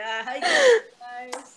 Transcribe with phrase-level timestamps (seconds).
[0.00, 1.48] Ya, hai guys.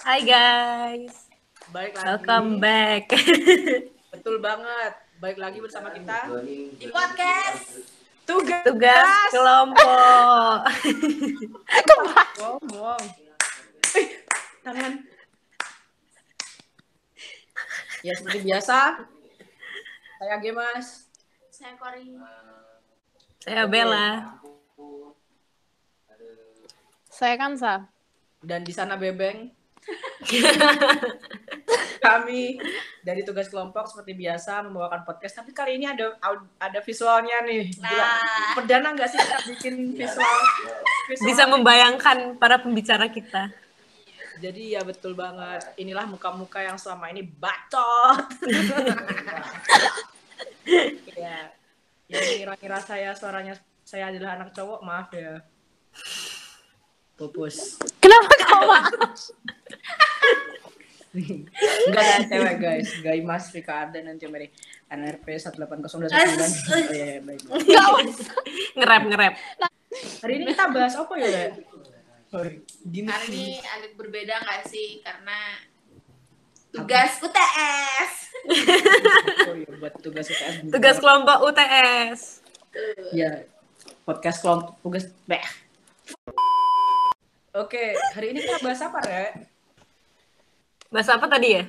[0.00, 1.28] Hai guys,
[1.68, 2.06] Baik lagi.
[2.08, 3.12] welcome back.
[4.16, 4.96] Betul banget.
[5.20, 7.92] Baik lagi bersama kita di podcast
[8.24, 8.64] tugas.
[8.64, 10.64] Tugas kelompok.
[12.40, 13.04] Ngomong.
[14.00, 14.06] Eh,
[14.64, 15.04] tangan.
[18.00, 18.96] Ya seperti biasa.
[20.16, 21.04] Saya Gemas.
[21.52, 22.16] saya Kori
[23.44, 24.40] Saya Bella.
[27.12, 27.92] Saya Kansa.
[28.42, 29.52] dan di sana Bebeng.
[32.06, 32.58] Kami
[33.04, 36.18] dari tugas kelompok seperti biasa membawakan podcast, tapi kali ini ada
[36.58, 37.70] ada visualnya nih.
[37.70, 37.86] Gila.
[37.86, 38.18] Nah.
[38.58, 40.38] Perdana nggak sih kita bikin visual?
[41.06, 41.26] visual?
[41.28, 43.52] Bisa membayangkan para pembicara kita.
[44.42, 45.62] Jadi ya betul banget.
[45.78, 48.26] Inilah muka-muka yang selama ini bacot.
[51.22, 51.54] ya.
[52.10, 53.54] Yang ngira-ngira saya suaranya
[53.86, 55.38] saya adalah anak cowok, maaf ya.
[57.22, 57.78] Pupus.
[58.02, 58.90] Kenapa kau maaf?
[61.86, 62.88] Enggak ada cewek guys.
[62.98, 64.50] Gay Mas Rika Arda nanti mari
[64.90, 65.62] NRP 18029.
[65.86, 67.42] Oh iya, iya baik.
[68.74, 69.32] Ngerap ngerap.
[70.18, 71.52] Hari ini kita bahas apa ya,
[72.90, 73.06] Gini.
[73.06, 75.60] hari ini agak berbeda nggak sih karena
[76.72, 78.12] tugas UTS
[79.46, 80.72] Oh iya, buat tugas UTS.
[80.72, 82.40] Tugas kelompok UTS.
[83.12, 83.44] Ya,
[84.08, 85.44] podcast kelompok tugas Beh.
[87.52, 89.44] Oke, hari ini kita bahas apa, Re?
[90.88, 91.68] Bahas apa tadi ya?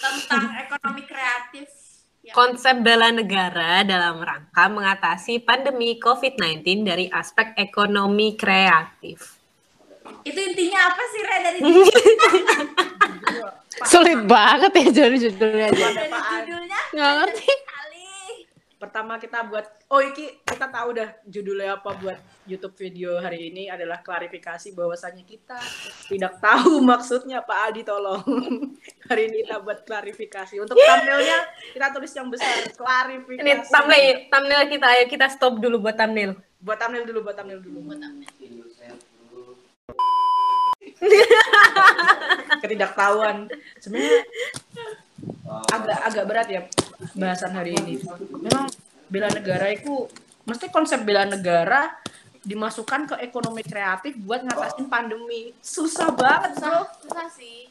[0.00, 1.68] tentang ekonomi kreatif
[2.24, 2.32] ya.
[2.32, 9.36] Konsep bela negara dalam rangka mengatasi pandemi COVID-19 dari aspek ekonomi kreatif.
[10.24, 11.58] itu intinya apa sih Re dari
[13.92, 16.08] Sulit banget ya jadi judulnya dari
[16.48, 17.52] judulnya Nggak ngerti.
[18.80, 22.16] Pertama kita buat, oh iki kita tahu dah judulnya apa buat
[22.48, 25.60] YouTube video hari ini adalah klarifikasi bahwasannya kita
[26.08, 28.24] tidak tahu maksudnya Pak Adi tolong.
[29.12, 30.64] hari ini kita buat klarifikasi.
[30.64, 31.44] Untuk thumbnailnya
[31.76, 33.44] kita tulis yang besar, klarifikasi.
[33.44, 36.40] Ini thumbnail, thumbnail kita, ayo kita stop dulu buat thumbnail.
[36.64, 37.84] Buat thumbnail dulu, buat thumbnail dulu.
[42.64, 43.48] ketidaktahuan
[43.80, 44.20] sebenarnya
[45.70, 46.62] agak agak berat ya
[47.18, 47.98] bahasan hari ini
[48.38, 48.70] memang
[49.10, 50.06] bela negara itu
[50.46, 51.90] mesti konsep bela negara
[52.40, 57.68] dimasukkan ke ekonomi kreatif buat ngatasin pandemi susah banget bro susah susah sih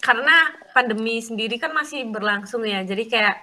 [0.00, 3.36] Karena pandemi sendiri kan masih berlangsung ya, jadi kayak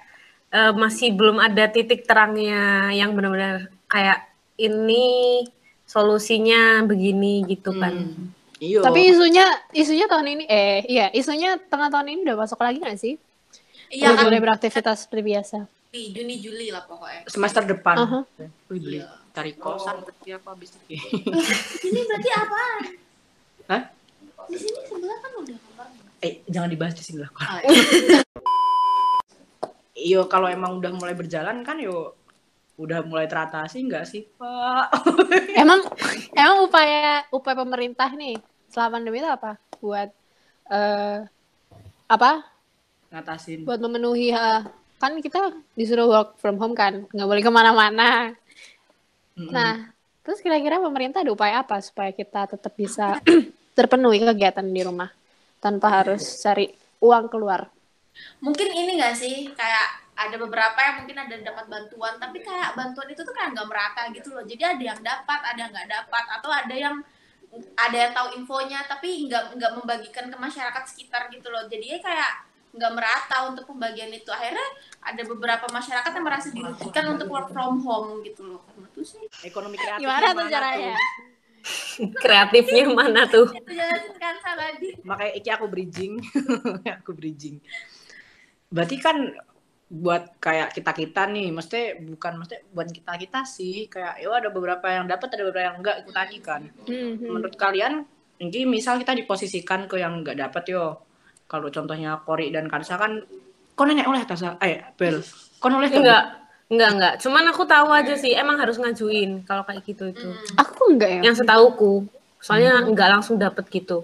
[0.49, 4.25] eh, masih belum ada titik terangnya yang benar-benar kayak
[4.57, 5.45] ini
[5.85, 7.93] solusinya begini gitu kan.
[7.93, 8.33] Hmm.
[8.57, 12.81] iya Tapi isunya isunya tahun ini eh iya isunya tengah tahun ini udah masuk lagi
[12.81, 13.21] nggak sih?
[13.89, 15.59] Iya Udah kan boleh beraktivitas seperti biasa.
[15.87, 18.19] di Juni Juli lah pokoknya semester depan Aha.
[18.67, 19.07] Wih, beli Iya.
[19.31, 20.83] cari kosan berarti apa habis itu
[21.87, 22.59] ini berarti apa
[23.67, 23.81] Hah?
[24.45, 25.87] di sini sebelah kan udah kamar
[26.19, 27.61] eh jangan dibahas di sini lah Ah,
[29.97, 32.13] Iyo kalau emang udah mulai berjalan kan yo
[32.77, 34.93] udah mulai teratasi nggak sih pak
[35.57, 35.81] Emang
[36.31, 38.37] emang upaya upaya pemerintah nih
[38.67, 39.57] selama pandemi itu apa?
[39.79, 40.09] Buat
[40.67, 41.25] eh
[42.07, 42.31] apa?
[43.13, 44.61] Ngatasin Buat memenuhi eh,
[44.97, 48.33] kan kita disuruh work from home kan, nggak boleh ke mana-mana.
[49.37, 49.53] Mm-mm.
[49.53, 49.93] Nah,
[50.25, 53.21] terus kira-kira pemerintah ada upaya apa supaya kita tetap bisa
[53.77, 55.13] terpenuhi kegiatan di rumah
[55.61, 57.69] tanpa harus cari uang keluar?
[58.41, 63.09] mungkin ini gak sih kayak ada beberapa yang mungkin ada dapat bantuan tapi kayak bantuan
[63.13, 66.23] itu tuh kayak nggak merata gitu loh jadi ada yang dapat ada yang nggak dapat
[66.41, 66.95] atau ada yang
[67.77, 72.46] ada yang tahu infonya tapi nggak nggak membagikan ke masyarakat sekitar gitu loh jadi kayak
[72.75, 74.29] nggak merata untuk pembagian itu.
[74.29, 74.67] Akhirnya
[74.99, 78.61] ada beberapa masyarakat yang merasa dirugikan untuk work from home gitu loh.
[78.91, 80.95] Itu sih ekonomi kreatif Gimana tuh caranya?
[82.23, 83.47] Kreatifnya mana tuh?
[83.59, 86.19] itu jelasin kan tadi makanya iki aku bridging.
[87.03, 87.59] Aku bridging.
[88.67, 89.17] Berarti kan
[89.87, 93.87] buat kayak kita kita nih mesti bukan mesti buat kita kita sih.
[93.87, 96.61] Kayak yo ada beberapa yang dapat ada beberapa yang enggak ikutan kan.
[96.87, 98.03] Hmm, menurut kalian
[98.37, 101.07] ini misal kita diposisikan ke yang enggak dapat yo
[101.47, 103.23] kalau contohnya Kori dan Kansa kan
[103.73, 105.23] kau nanya oleh Tasa eh Bel
[105.57, 105.97] kau oleh nggak?
[105.97, 106.23] Enggak,
[106.67, 107.13] enggak, enggak.
[107.23, 110.27] Cuman aku tahu aja sih, emang harus ngajuin kalau kayak gitu itu.
[110.59, 111.21] Aku enggak ya.
[111.31, 112.03] Yang setauku,
[112.37, 114.03] soalnya enggak langsung dapet gitu.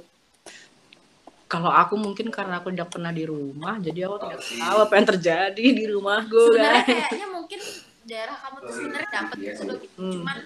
[1.53, 5.07] kalau aku mungkin karena aku tidak pernah di rumah jadi aku tidak tahu apa yang
[5.13, 7.59] terjadi di rumahku sebenarnya guys kayaknya mungkin
[8.09, 9.97] daerah kamu tuh sebenarnya dapat gitu loh gitu.
[10.01, 10.13] Hmm.
[10.17, 10.37] cuman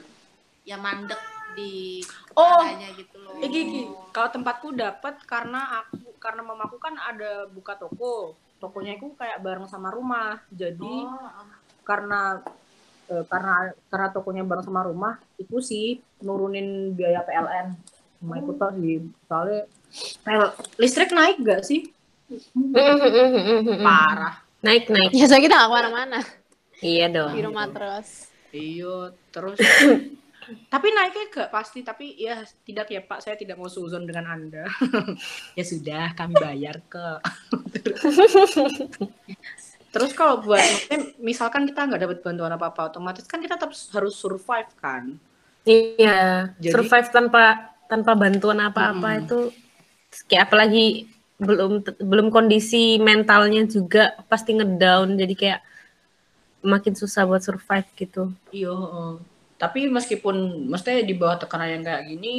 [0.67, 1.21] ya mandek
[1.57, 2.61] di Oh.
[2.93, 8.37] gitu loh Eh, Gigi, kalau tempatku dapat karena aku karena mamaku kan ada buka toko.
[8.57, 10.37] Tokonya itu kayak bareng sama rumah.
[10.49, 11.45] Jadi Oh,
[11.81, 12.41] karena
[13.07, 13.53] eh, karena
[13.87, 15.87] karena tokonya bareng sama rumah itu sih
[16.19, 17.67] nurunin biaya PLN
[18.17, 19.69] cuma ikut tau sih soalnya
[20.19, 20.43] PL
[20.75, 21.85] listrik naik gak sih
[23.79, 25.11] parah naik naik.
[25.13, 26.19] Ya soalnya kita nggak ke mana-mana
[26.77, 27.31] Iya dong.
[27.31, 28.29] di rumah terus.
[28.49, 28.97] iya
[29.29, 29.57] terus
[30.67, 34.65] tapi naiknya gak pasti tapi ya tidak ya pak saya tidak mau suzon dengan anda
[35.57, 37.19] ya sudah kami bayar ke
[39.93, 40.61] terus kalau buat
[41.17, 45.15] misalkan kita nggak dapat bantuan apa apa otomatis kan kita tetap harus survive kan
[45.67, 49.23] Iya, Jadi- survive tanpa tanpa bantuan apa-apa Mm-mm.
[49.27, 49.39] itu
[50.31, 55.59] kayak apalagi belum belum kondisi mentalnya juga pasti ngedown jadi kayak
[56.63, 58.31] makin susah buat survive gitu.
[58.49, 59.11] Iya, heeh.
[59.61, 60.35] Tapi meskipun
[60.71, 62.33] mestinya di bawah tekanan yang kayak gini,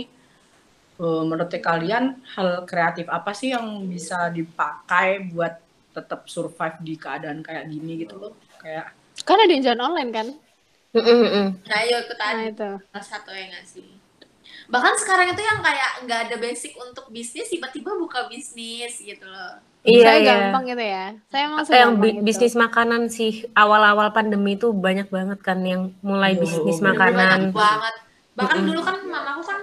[1.03, 2.05] eh, menurut kalian
[2.35, 5.55] hal kreatif apa sih yang bisa dipakai buat
[5.97, 8.32] tetap survive di keadaan kayak gini gitu loh?
[8.62, 8.87] Kayak
[9.26, 10.26] Kan ada jualan online kan?
[11.69, 12.70] Nah, yuk ikut Nah itu.
[12.93, 13.85] salah satu ya nggak sih
[14.73, 19.61] bahkan sekarang itu yang kayak nggak ada basic untuk bisnis tiba-tiba buka bisnis gitu loh
[19.88, 20.29] Iya, Saya iya.
[20.29, 21.06] gampang gitu ya.
[21.26, 22.23] Saya emang yang bi- itu.
[22.23, 27.29] bisnis makanan sih awal-awal pandemi itu banyak banget kan yang mulai Oh, bisnis bener-bener makanan.
[27.43, 27.94] banyak banget
[28.35, 29.61] bahkan dulu kan mamaku kan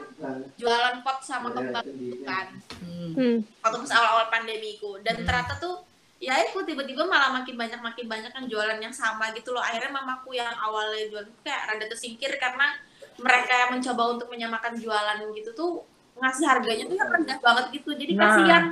[0.55, 3.37] jualan pot sama kembang gitu kan hmm, Hmm.
[3.57, 5.79] waktu pas awal-awal pandemiku dan ternyata tuh
[6.17, 9.93] ya itu tiba-tiba malah makin banyak makin banyak yang jualan yang sama gitu loh akhirnya
[9.93, 12.75] mamaku yang awalnya jualan kayak rada tersingkir karena
[13.15, 15.71] mereka yang mencoba untuk menyamakan jualan gitu tuh
[16.15, 18.21] ngasih harganya tuh yang rendah banget gitu jadi Nah.
[18.27, 18.63] kasihan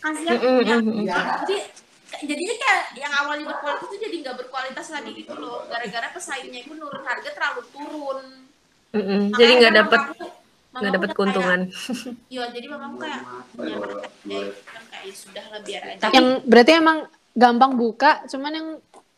[0.00, 1.04] kasihan Mm-mm, yang mm-mm.
[1.06, 1.56] jadi
[2.20, 6.72] jadinya kayak yang awalnya berkualitas tuh jadi nggak berkualitas lagi gitu loh gara-gara pesaingnya itu
[6.72, 8.20] nurun harga terlalu turun
[8.90, 9.30] Mm-mm.
[9.32, 10.34] Jadi nggak mamaku-
[10.72, 11.60] nggak udah keuntungan.
[11.64, 13.20] kayak, Iya, jadi mamaku kayak
[13.52, 16.98] menyamakan harga gitu kan kayak ya sudah lah biar aja Yang berarti emang
[17.32, 18.68] gampang buka, cuman yang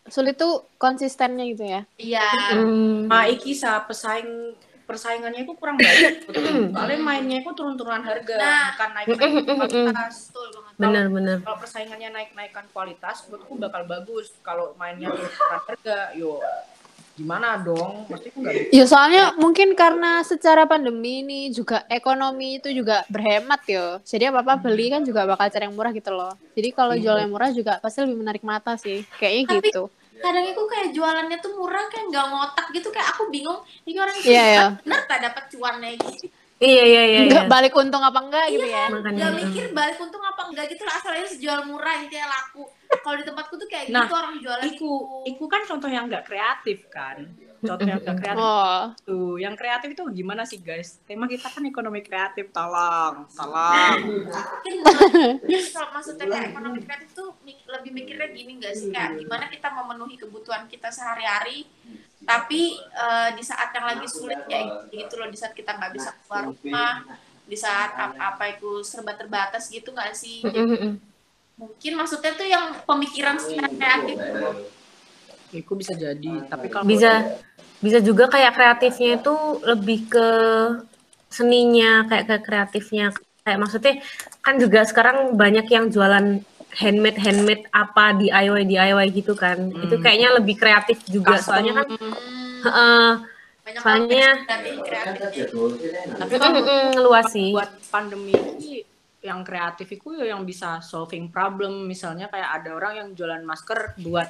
[0.04, 1.80] sulit tuh konsistennya gitu ya.
[1.96, 3.06] iya Hmm.
[3.06, 4.52] Ma Iki sa pesaing
[4.82, 6.28] persaingannya itu kurang baik.
[6.74, 8.66] Soalnya mainnya itu turun-turunan harga, Nah.
[8.72, 10.16] bukan naik-naik kualitas.
[10.28, 11.38] betul banget Bener-bener.
[11.40, 14.32] Kalau persaingannya naik-naikkan kualitas, menurutku bakal bagus.
[14.40, 15.12] Kalau mainnya
[15.66, 16.38] harga, yo
[17.12, 18.08] gimana dong?
[18.08, 18.72] Pasti nggak.
[18.72, 24.00] Ya soalnya mungkin karena secara pandemi ini juga ekonomi itu juga berhemat yo.
[24.00, 26.32] Jadi apa-apa beli kan juga bakal cari yang murah gitu loh.
[26.56, 29.04] Jadi kalau jual yang murah juga pasti lebih menarik mata sih.
[29.20, 29.84] Kayaknya Tapi- gitu.
[30.22, 34.14] kadang itu kayak jualannya tuh murah kayak nggak ngotak gitu kayak aku bingung ini orang
[34.22, 34.66] Iya, iya.
[34.78, 36.30] bener tak dapat cuannya gitu
[36.62, 37.18] Iya iya iya.
[37.26, 37.50] Enggak iya.
[37.50, 38.86] balik untung apa enggak gitu ya.
[38.86, 39.18] Makanya.
[39.18, 42.62] nggak mikir balik untung apa enggak gitu lah asalnya sejual murah intinya laku
[43.02, 44.92] kalau di tempatku tuh kayak Nah, gitu orang jualan Iku,
[45.26, 47.24] iku kan contoh yang nggak kreatif kan.
[47.62, 49.34] Contoh yang nggak kreatif Oh, tuh.
[49.38, 51.02] Yang kreatif itu gimana sih guys?
[51.02, 53.96] Tema kita kan ekonomi kreatif, tolong, tolong.
[54.02, 54.74] mungkin
[55.94, 60.66] maksudnya kayak ekonomi kreatif tuh lebih mikirnya gini nggak sih kayak gimana kita memenuhi kebutuhan
[60.68, 61.66] kita sehari-hari
[62.22, 66.10] tapi eh, di saat yang lagi sulit kayak gitu loh di saat kita nggak bisa
[66.22, 67.02] keluar rumah
[67.42, 70.40] di saat apa-apa itu serba terbatas gitu nggak sih?
[70.46, 70.98] Jadi
[71.58, 74.18] mungkin maksudnya tuh yang pemikiran secara kreatif
[75.52, 77.36] Iku bisa jadi, tapi kalau Bisa
[77.84, 79.34] bisa juga kayak kreatifnya itu
[79.68, 80.28] lebih ke
[81.28, 83.12] seninya kayak ke kreatifnya.
[83.44, 83.94] Kayak maksudnya
[84.40, 86.40] kan juga sekarang banyak yang jualan
[86.72, 89.58] handmade handmade apa DIY DIY gitu kan.
[89.68, 91.46] Itu kayaknya lebih kreatif juga Custom.
[91.52, 92.14] soalnya kan hmm,
[92.62, 93.08] heeh,
[93.62, 94.36] banyak Soalnya-
[94.82, 95.46] kreatif.
[96.18, 97.50] Tapi kalau mm-mm, ngeluas sih.
[97.52, 98.82] buat pandemi ini
[99.22, 101.86] yang kreatif itu ya yang bisa solving problem.
[101.86, 104.26] Misalnya kayak ada orang yang jualan masker buat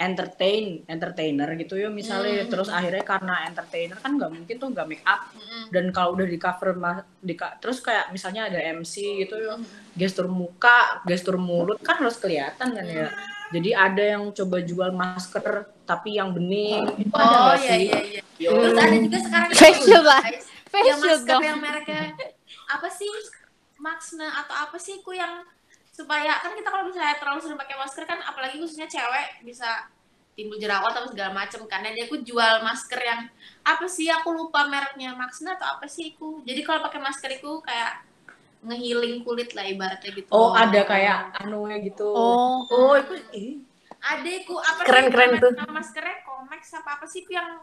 [0.00, 2.48] entertain entertainer gitu ya misalnya.
[2.48, 5.28] Terus akhirnya karena entertainer kan nggak mungkin tuh nggak make up.
[5.68, 6.72] Dan kalau udah di cover
[7.20, 9.54] di ka- terus kayak misalnya ada MC gitu ya
[9.92, 13.12] gestur muka gestur mulut kan harus kelihatan kan ya.
[13.50, 15.46] Jadi ada yang coba jual masker
[15.84, 16.86] tapi yang bening.
[16.96, 17.84] Itu ada oh nggak iya sih?
[17.84, 18.00] iya
[18.40, 18.48] iya.
[18.48, 19.50] Terus ada juga sekarang
[20.06, 20.22] lah.
[20.24, 21.42] guys, Face yang shield masker dong.
[21.44, 22.02] yang mereknya
[22.70, 23.10] apa sih?
[23.76, 25.40] Maxna atau apa sih ku yang
[26.00, 29.88] supaya kan kita kalau misalnya terlalu sering pakai masker kan apalagi khususnya cewek bisa
[30.32, 33.28] timbul jerawat atau segala macam karena dia ku jual masker yang
[33.60, 37.60] apa sih aku lupa mereknya Maxna atau apa sih ku jadi kalau pakai masker itu
[37.60, 38.08] kayak
[38.60, 40.28] ngehealing kulit lah ibaratnya gitu.
[40.28, 42.12] Oh ada kayak anu gitu.
[42.12, 42.68] Oh.
[42.68, 43.56] oh itu ih,
[44.04, 45.52] ada ku apa Keren, sih keren tuh.
[45.72, 46.16] maskernya?
[46.28, 47.60] Comex apa apa sih yang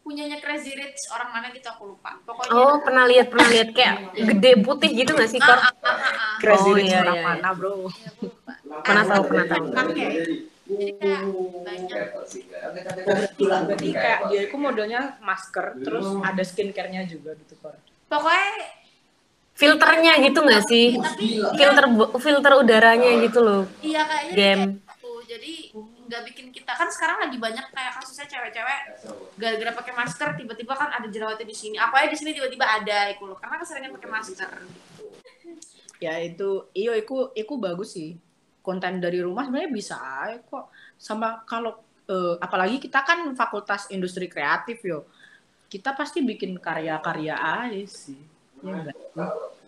[0.00, 3.94] punyanya Crazy Rich orang mana gitu aku lupa pokoknya oh pernah lihat pernah lihat kayak
[4.28, 6.36] gede putih gitu nggak sih kor Ah, ah, ah, ah.
[6.38, 7.28] crazy Oh, rich iya, orang iya, iya.
[7.30, 8.52] mana bro Ya, aku lupa.
[8.80, 9.64] Pernah Ah, tahu, pernah tahu.
[9.70, 9.92] Jadi
[10.94, 11.22] kayak
[11.60, 11.98] banyak.
[13.66, 17.74] berarti kayak dia itu modelnya masker terus ada skincare-nya juga gitu kor
[18.06, 18.50] Pokoknya
[19.52, 21.84] filternya gitu nggak sih tapi filter
[22.16, 24.64] filter udaranya gitu loh iya kayaknya Game.
[24.78, 25.10] kayak gitu.
[25.28, 25.54] Jadi
[26.10, 26.74] nggak bikin kita.
[26.74, 28.80] Kan sekarang lagi banyak kayak kasusnya cewek-cewek
[29.38, 31.78] gara-gara pakai masker tiba-tiba kan ada jerawatnya di sini.
[31.78, 33.38] Apa ya di sini tiba-tiba ada itu loh.
[33.38, 34.50] Karena keseringan pakai masker.
[36.02, 38.18] Ya itu iyo itu itu bagus sih.
[38.60, 39.96] Konten dari rumah sebenarnya bisa
[40.50, 40.74] kok.
[40.98, 41.78] Sama kalau
[42.10, 45.06] eh, apalagi kita kan fakultas industri kreatif yo.
[45.70, 48.18] Kita pasti bikin karya-karya aja sih.
[48.60, 48.98] Ya enggak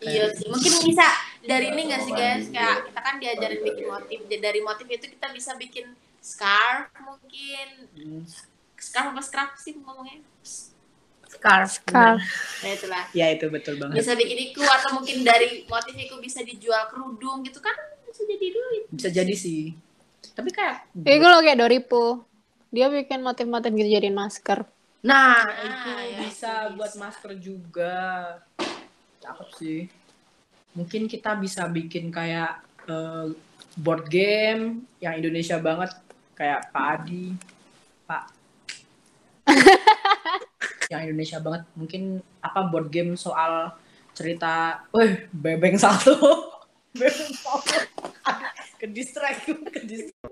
[0.03, 1.07] Iya sih, mungkin bisa
[1.47, 2.51] dari ini nggak sih guys?
[2.51, 7.69] Kayak kita kan diajarin bikin motif, dari motif itu kita bisa bikin scarf mungkin.
[7.93, 8.23] Hmm,
[8.79, 10.23] Scarf apa scarf sih ngomongnya?
[11.27, 11.81] Scarf.
[11.81, 12.23] Scarf.
[12.61, 13.05] Nah itulah.
[13.11, 17.43] ya itu betul banget Bisa bikin iku atau mungkin dari motif iku bisa dijual kerudung
[17.43, 17.73] gitu kan
[18.05, 18.83] bisa jadi duit.
[18.89, 19.73] bisa jadi sih
[20.33, 22.25] tapi kayak Itu loh kayak Doripo.
[22.69, 24.65] Dia bikin motif-motif gitu jadiin masker.
[25.03, 27.01] nah Ah, itu ya, bisa itu buat bisa.
[27.01, 27.95] masker juga
[29.19, 29.81] cakep sih
[30.73, 33.27] mungkin kita bisa bikin kayak eh,
[33.77, 35.91] board game yang Indonesia banget
[36.35, 37.35] kayak Pak Adi
[38.07, 38.25] Pak.
[40.93, 41.63] Yang Indonesia banget.
[41.75, 42.03] Mungkin
[42.43, 43.73] apa board game soal
[44.13, 46.13] cerita weh bebeng satu.
[46.93, 47.89] Bebeng satu.
[48.77, 50.29] Ke distract ke distract.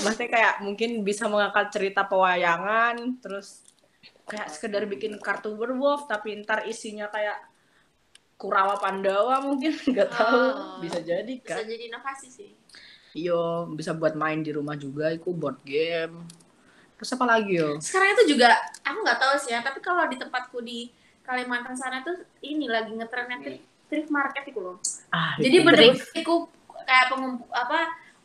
[0.00, 3.60] Maksudnya kayak mungkin bisa mengangkat cerita pewayangan terus
[4.24, 7.36] kayak sekedar bikin kartu werewolf tapi ntar isinya kayak
[8.38, 10.38] Kurawa Pandawa mungkin nggak tahu.
[10.38, 10.78] Oh.
[10.80, 11.66] bisa jadi Bisa kan?
[11.68, 12.50] jadi inovasi sih.
[13.18, 13.42] Iyo,
[13.78, 16.14] bisa buat main di rumah juga, itu board game.
[16.98, 17.78] Terus apa lagi yo?
[17.78, 18.48] Sekarang itu juga
[18.82, 20.90] aku nggak tahu sih ya, tapi kalau di tempatku di
[21.26, 24.76] Kalimantan sana tuh ini lagi ngetrennya thrift, thrift market itu loh.
[25.12, 26.34] Ah, Jadi bener-bener aku
[26.88, 27.78] kayak pengump apa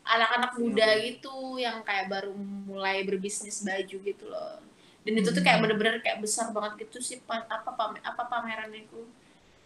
[0.04, 2.32] anak-anak muda gitu yang kayak baru
[2.68, 4.56] mulai berbisnis baju gitu loh.
[5.04, 8.88] Dan itu tuh kayak bener-bener kayak besar banget gitu sih pa- apa pamer, apa pamerannya
[8.88, 9.00] itu.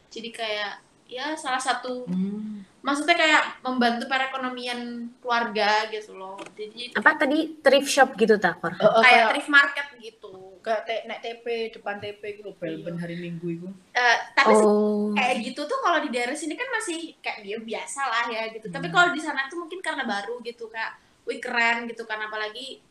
[0.09, 0.73] Jadi kayak
[1.09, 2.61] ya salah satu Hmm.
[2.79, 4.81] maksudnya kayak membantu perekonomian
[5.19, 6.37] keluarga gitu loh.
[6.53, 8.71] Jadi Apa tadi thrift shop gitu takor?
[8.71, 10.33] Eh, eh, kayak kayak thrift market gitu.
[10.59, 13.69] kayak te- naik TP depan TP gitu, Belben hari Minggu itu.
[13.91, 15.17] Eh, tapi Oh.
[15.17, 18.69] kayak gitu tuh kalau di daerah sini kan masih kayak dia biasa lah ya gitu.
[18.69, 18.95] Tapi Hmm.
[18.95, 20.93] kalau di sana tuh mungkin karena baru gitu kayak
[21.25, 22.85] wih keren gitu kan apalagi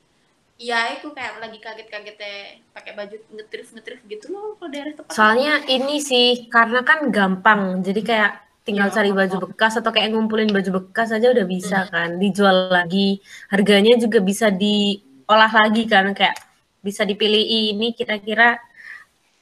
[0.58, 5.14] ya itu kayak lagi kaget-kagetnya pakai baju ngetrif ngetrif gitu loh kalau daerah tempat.
[5.14, 7.86] Soalnya ini sih karena kan gampang.
[7.86, 8.32] Jadi kayak
[8.66, 12.74] tinggal Iya, cari baju bekas atau kayak ngumpulin baju bekas aja udah bisa kan dijual
[12.74, 13.22] lagi.
[13.54, 16.36] Harganya juga bisa diolah lagi kan kayak
[16.82, 18.58] bisa dipilih ini kira-kira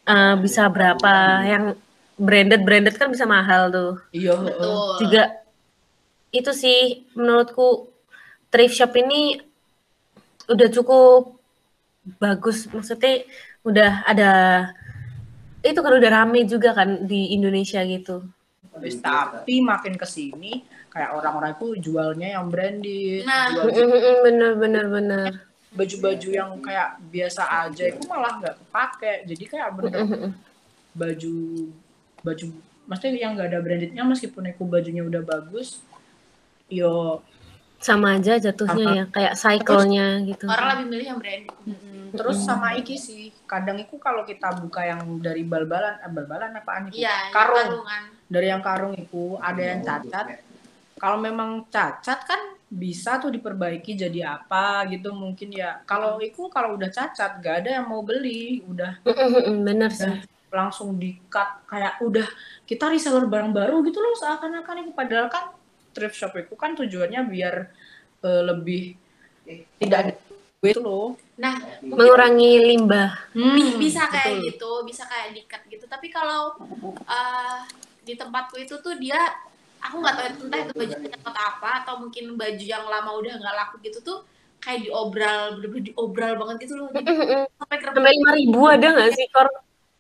[0.05, 1.13] eh, bisa berapa
[1.47, 1.63] yang
[2.19, 3.93] branded branded kan bisa mahal tuh.
[4.11, 4.99] Iya, Betul.
[5.07, 5.23] Juga
[6.35, 7.87] itu sih menurutku
[8.51, 9.39] thrift shop ini
[10.49, 11.37] udah cukup
[12.21, 13.25] bagus maksudnya
[13.65, 14.31] udah ada
[15.65, 18.21] itu kan udah rame juga kan di Indonesia gitu.
[18.77, 20.61] Terus tapi makin ke sini
[20.93, 23.49] kayak orang-orang itu jualnya yang branded, Nah.
[23.51, 25.31] jual bener bener bener.
[25.75, 29.13] baju-baju yang kayak biasa aja itu malah nggak kepake.
[29.27, 30.31] Jadi kayak bener
[30.95, 31.35] baju
[32.23, 32.45] baju
[32.87, 35.83] maksudnya yang nggak ada brandednya meskipun aku bajunya udah bagus
[36.71, 37.19] yo
[37.85, 40.45] Sama aja jatuhnya ya kayak cycle-nya gitu.
[40.45, 41.53] Orang lebih milih yang branded.
[41.61, 46.49] mm, terus sama iki sih kadang itu kalau kita buka yang dari bal-balan eh, bal-balan
[46.51, 47.67] apaan itu Iya, yang karung.
[47.69, 48.03] karungan.
[48.25, 50.25] dari yang karung itu ada yang cacat.
[50.95, 55.83] kalau memang cacat kan bisa tuh diperbaiki jadi apa gitu mungkin ya.
[55.83, 59.03] Kalau itu kalau udah cacat gak ada yang mau beli udah.
[59.61, 60.09] Bener sih.
[60.49, 62.23] langsung di cut kayak udah
[62.63, 65.51] kita reseller barang baru gitu loh seakan-akan itu padahal kan
[65.95, 67.55] thrift shop itu kan tujuannya biar
[68.21, 68.81] eh, lebih
[69.79, 70.13] tidak ada
[70.65, 73.27] itu loh Nah, Mengurangi limbah.
[73.35, 74.47] Hmm, bisa kayak betul.
[74.47, 75.83] gitu, bisa kayak dikat gitu.
[75.83, 76.55] Tapi kalau
[77.03, 77.59] uh,
[78.07, 79.19] di tempatku itu tuh dia
[79.83, 83.55] aku nggak tahu entah itu baju atau apa atau mungkin baju yang lama udah nggak
[83.59, 84.23] laku gitu tuh
[84.63, 87.05] kayak diobral bener-bener diobral banget gitu loh jadi
[87.53, 89.45] sampai ke Sampai lima ribu ada nggak sih kor?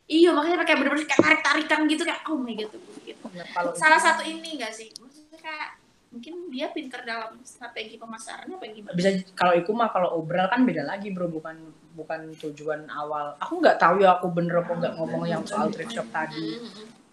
[0.09, 2.71] iya makanya kayak bener-bener kayak tarik tarikan gitu kayak oh my god
[3.05, 5.69] gitu Nah, kalau salah satu ini nggak sih maksudnya kayak
[6.15, 8.95] mungkin dia pinter dalam strategi pemasarannya apa gimana?
[8.95, 11.27] Bisa kalau itu mah kalau obral kan beda lagi bro.
[11.27, 11.57] Bukan
[11.91, 13.35] bukan tujuan awal.
[13.43, 16.63] Aku nggak tahu ya aku bener apa nggak ngomong yang soal thrift shop tadi.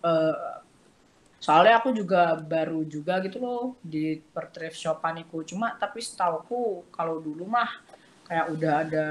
[0.06, 0.54] Eh,
[1.42, 6.86] soalnya aku juga baru juga gitu loh di per thrift shopan itu cuma tapi setauku
[6.94, 7.82] kalau dulu mah
[8.32, 9.06] kayak udah ada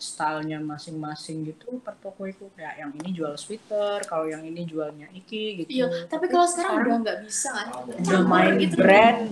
[0.00, 5.12] stylenya masing-masing gitu per toko itu kayak yang ini jual sweater kalau yang ini jualnya
[5.12, 5.68] iki gitu.
[5.68, 7.68] Iya tapi kalau sekarang udah nggak bisa kan?
[7.84, 9.28] Udah main brand.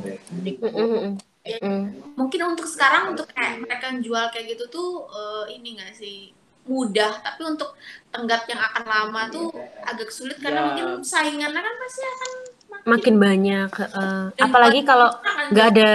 [2.15, 6.37] Mungkin untuk sekarang untuk kayak mereka yang jual kayak gitu tuh eh, ini nggak sih?
[6.69, 7.73] Mudah tapi untuk
[8.13, 9.49] tenggat yang akan lama tuh
[9.81, 10.67] agak sulit karena Ya.
[10.69, 12.31] mungkin saingannya kan pasti akan
[12.69, 13.71] makin Makin banyak.
[13.81, 15.91] eh, apalagi kalau akan nggak ada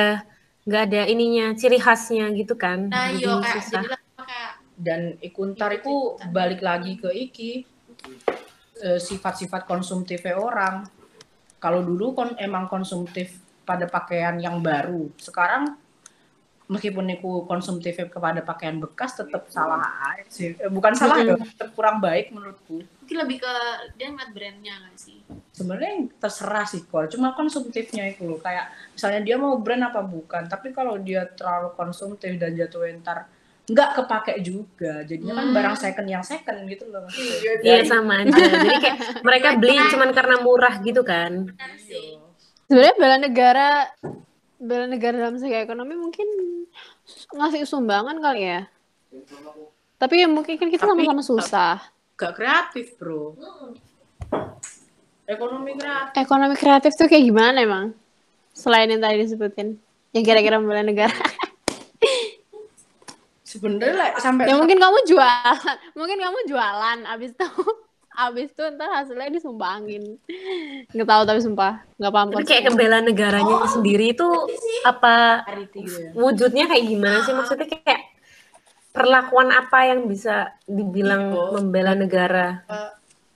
[0.66, 2.90] nggak ada ininya ciri khasnya gitu kan.
[2.90, 3.82] Nah jadi yo kayak susah.
[3.86, 7.64] kayak dan ikuntar itu balik lagi ke iki
[8.82, 10.90] eh, sifat-sifat konsumtifnya orang.
[11.62, 15.10] Kalau dulu kon emang konsumtif pada pakaian yang baru.
[15.22, 15.78] Sekarang
[16.66, 19.86] meskipun aku konsumtif kepada pakaian bekas tetap salah
[20.28, 20.58] sih.
[20.58, 23.54] Eh, bukan salah ya tetap kurang baik menurutku mungkin lebih ke
[24.02, 25.22] dia ngeliat brandnya nggak sih?
[25.54, 28.42] Sebenarnya yang terserah sih kok cuma konsumtifnya itu loh.
[28.42, 33.30] Kayak misalnya dia mau brand apa bukan tapi kalau dia terlalu konsumtif dan jatuh ntar
[33.66, 35.54] nggak kepake juga jadinya kan Hmm.
[35.54, 37.06] barang second yang second gitu loh.
[37.62, 38.34] Iya sama aja.
[38.34, 41.54] Jadi kayak mereka beli cuman karena murah gitu kan.
[41.78, 42.18] Sih.
[42.66, 43.70] Sebenarnya bela negara
[44.58, 46.26] bela negara dalam segi ekonomi mungkin
[47.38, 48.66] ngasih sumbangan kali ya.
[49.96, 51.95] Tapi ya mungkin kan kita sama-sama susah.
[52.16, 53.36] Gak kreatif bro
[55.26, 57.86] ekonomi kreatif Ekonomi kreatif tuh kayak gimana emang?
[58.54, 59.76] Selain yang tadi disebutin.
[60.14, 61.12] Yang kira-kira bela negara.
[63.56, 65.78] sebenarnya lah, sampai ya mungkin kamu jualan.
[66.00, 66.98] Mungkin kamu jualan.
[67.08, 67.48] Abis itu
[68.28, 70.20] abis itu ntar hasilnya disumbangin.
[70.92, 71.74] Nggak tahu tapi sumpah.
[72.00, 72.28] Nggak paham.
[72.32, 74.28] tapi kayak kebela negaranya sendiri itu
[74.88, 78.15] apa charity gitu ya wujudnya kayak gimana sih maksudnya kayak
[78.96, 81.44] perlakuan apa yang bisa dibilang Iya.
[81.52, 82.48] membela negara?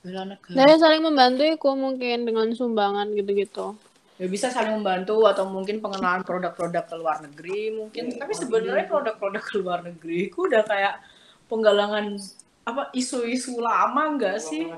[0.00, 0.56] Bela negara.
[0.56, 3.76] Dari saling membantu iku mungkin dengan sumbangan gitu-gitu.
[4.16, 8.12] ya bisa saling membantu atau mungkin pengenalan produk-produk ke luar negeri mungkin.
[8.16, 11.00] Tapi sebenarnya produk-produk ke luar negeri itu udah kayak
[11.48, 12.20] penggalangan
[12.60, 14.68] apa isu-isu lama enggak sih?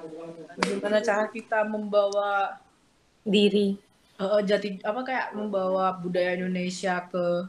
[0.62, 2.54] gimana cara kita membawa
[3.26, 3.74] diri.
[4.22, 7.42] Eh, jati apa kayak membawa budaya Indonesia ke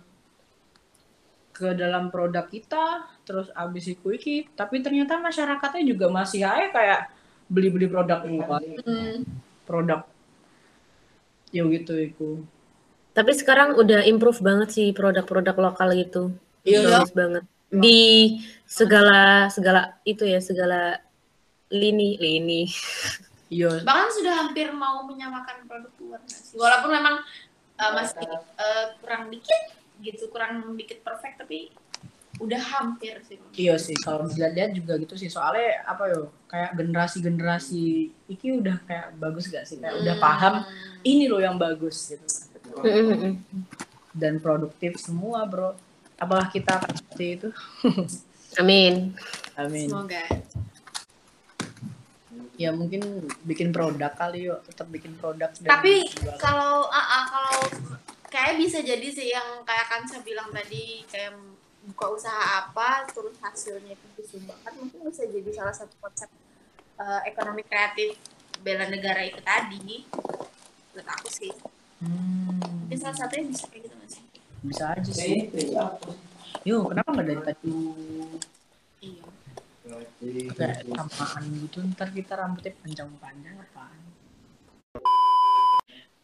[1.63, 7.01] ke dalam produk kita terus abis itu iki tapi ternyata masyarakatnya juga masih aja kayak
[7.47, 8.59] beli-beli produk luar.
[8.83, 9.23] Hmm.
[9.63, 10.03] produk.
[11.55, 12.43] Ya gitu itu
[13.13, 16.33] tapi sekarang udah improve banget sih produk-produk lokal itu
[16.65, 16.89] Iya.
[16.89, 17.43] bagus banget.
[17.69, 18.01] Di
[18.65, 20.97] segala segala itu ya segala
[21.69, 22.65] lini lini.
[23.53, 23.85] Iya.
[23.85, 26.57] Bahkan sudah hampir mau menyamakan produk luar sih?
[26.57, 27.15] Walaupun memang
[27.77, 28.25] uh, masih
[28.57, 31.71] uh, kurang dikit gitu kurang dikit perfect tapi
[32.35, 35.29] udah hampir sih Iya sih, kalau dilihat juga gitu sih.
[35.29, 37.83] Soalnya apa yo, kayak generasi-generasi
[38.27, 39.77] iki udah kayak bagus gak sih?
[39.77, 40.25] Kayak udah Hmm.
[40.25, 40.53] paham
[41.03, 42.25] ini loh yang bagus gitu.
[44.11, 45.77] Dan produktif semua, Bro.
[46.15, 47.49] Apakah kita seperti itu?
[48.61, 49.13] amin
[49.55, 49.89] Amin.
[49.89, 50.21] semoga
[52.53, 53.01] Ya mungkin
[53.41, 55.49] bikin produk kali yuk, tetap bikin produk.
[55.57, 56.05] dan tapi
[56.37, 57.57] kalau ah, ah, kalau
[58.33, 61.37] kayak bisa jadi sih yang kayak kan saya bilang tadi kayak
[61.93, 66.29] buka usaha apa terus hasilnya itu disumbangkan mungkin bisa jadi salah satu konsep
[66.97, 68.17] uh, ekonomi kreatif
[68.65, 71.53] bela negara itu tadi menurut aku sih
[72.03, 74.23] Hmm, mungkin salah satunya bisa kayak gitu nggak sih
[74.63, 75.47] bisa aja sih.
[76.67, 77.71] Yuk, kenapa nggak dari tadi
[78.99, 81.79] iya kayak samaan gitu?
[81.95, 83.99] Ntar kita rambutnya panjang-panjang apaan?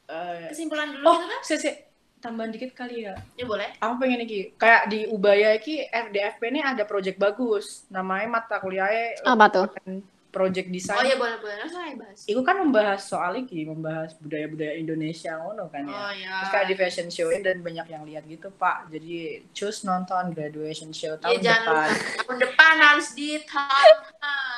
[0.10, 1.76] Eh, kesimpulan dulu oh, gitu kan sih, sih.
[2.20, 3.16] Tambahan dikit kali ya.
[3.40, 3.72] ya boleh.
[3.80, 7.88] Aku pengen iki kayak di Ubaya iki FDFP ini ada project bagus.
[7.88, 9.68] Namanya mata kuliahnya Apa tuh?
[10.30, 11.56] project oh design iya boleh boleh.
[11.58, 12.20] Langsung aja bahas.
[12.30, 15.98] Itu kan membahas soal iki membahas budaya-budaya Indonesia ngono kan ya.
[15.98, 16.34] Oh iya.
[16.46, 18.88] Terus kayak di fashion show dan banyak yang lihat gitu pak.
[18.94, 21.90] Jadi choose nonton graduation show ya tahun jangan depan.
[21.90, 22.14] lupa.
[22.22, 23.96] Tahun depan harus ditonton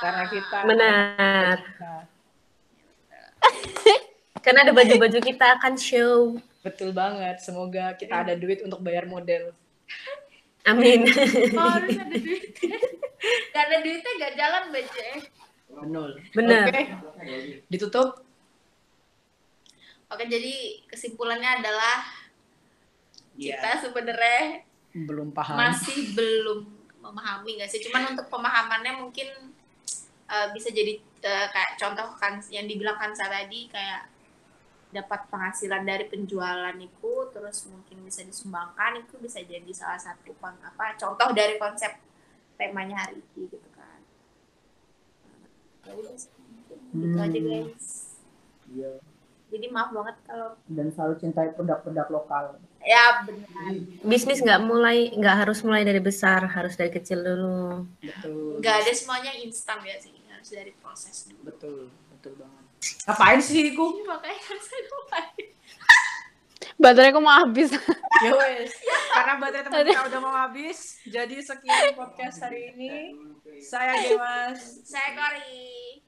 [0.01, 1.55] karena kita benar.
[1.79, 2.03] Nah,
[4.43, 9.53] karena ada baju-baju kita akan show betul banget semoga kita ada duit untuk bayar model
[10.65, 11.05] amin
[11.57, 12.77] oh, harus ada duitnya
[13.51, 15.07] gak ada duitnya gak jalan baca
[15.71, 16.19] Benul.
[16.35, 16.67] Benar.
[16.67, 16.83] Oke.
[17.71, 18.27] Ditutup.
[20.11, 22.03] Oke, jadi kesimpulannya adalah
[23.39, 23.55] Iya.
[23.55, 25.55] kita sebenarnya Belum paham.
[25.55, 26.67] masih belum
[26.99, 27.79] memahami nggak sih?
[27.87, 29.55] Cuman untuk pemahamannya mungkin
[30.27, 34.10] eh, bisa jadi eh, kayak contoh kan yang dibilang Kansa tadi kayak
[34.91, 40.55] dapat penghasilan dari penjualan itu terus mungkin bisa disumbangkan itu bisa jadi salah satu kon
[40.61, 41.95] apa contoh dari konsep
[42.55, 43.99] temanya hari ini gitu kan.
[45.81, 46.15] Ya mungkin
[46.91, 47.23] gitu Hmm.
[47.23, 47.87] aja guys.
[48.67, 48.91] Iya.
[49.47, 52.45] Jadi maaf banget kalau Dan selalu cintai produk-produk lokal.
[52.81, 58.57] ya benar bisnis nggak mulai nggak harus mulai dari besar harus dari kecil dulu Betul.
[58.57, 61.45] nggak ada semuanya instan ya sih harus dari proses dulu.
[61.45, 61.79] Betul.
[62.09, 62.60] Betul banget.
[62.81, 63.93] Ngapain sih Gung?
[63.93, 65.47] Ini makanya harus saya lupain.
[66.81, 67.69] Bateraiku mau habis.
[68.25, 68.73] Ya wes.
[69.13, 70.97] Karena baterai teman kita udah mau habis.
[71.05, 73.13] Jadi sekian podcast hari ini.
[73.61, 74.81] Saya Demas.
[74.81, 76.01] Saya Kori.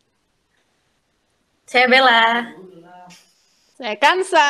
[1.63, 2.53] saya Bella
[3.77, 4.49] Saya Kansa.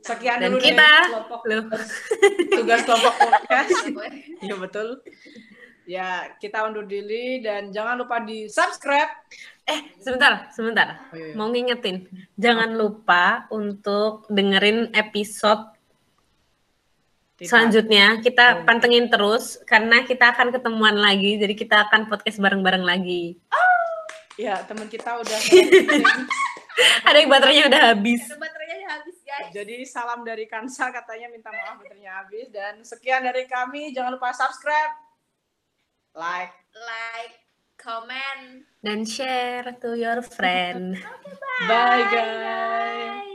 [0.00, 1.62] Sekian Dan dulu kita, deh kelompok loh.
[2.48, 3.70] tugas kelompok podcast.
[4.46, 4.88] Iya betul.
[5.90, 9.10] Ya, kita undur diri dan jangan lupa di subscribe.
[9.66, 11.10] Eh, sebentar, sebentar.
[11.10, 11.34] Oh, iya, iya.
[11.34, 12.06] Mau ngingetin,
[12.38, 15.74] jangan lupa untuk dengerin episode
[17.34, 17.50] Tidak.
[17.50, 18.22] selanjutnya.
[18.22, 18.62] Kita Oh.
[18.62, 21.42] pantengin terus karena kita akan ketemuan lagi.
[21.42, 23.34] Jadi kita akan podcast bareng-bareng lagi.
[24.38, 25.38] Ya, teman kita udah
[27.10, 28.24] Ada yang baterainya udah habis.
[28.24, 29.50] Itu baterainya udah habis guys.
[29.52, 33.90] Jadi salam dari Kansa katanya minta maaf baterainya habis dan sekian dari kami.
[33.92, 35.09] Jangan lupa subscribe,
[36.14, 37.36] like, Like,
[37.76, 38.64] comment.
[38.82, 40.96] Dan share to your friend.
[41.68, 43.29] bye guys.